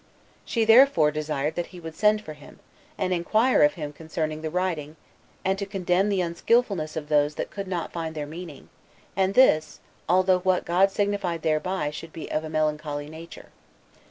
[0.45, 2.59] She therefore desired that he would send for him,
[2.97, 4.95] and inquire of him concerning the writing,
[5.45, 8.69] and to condemn the unskilfulness of those that could not find their meaning,
[9.15, 9.79] and this,
[10.09, 13.49] although what God signified thereby should be of a melancholy nature.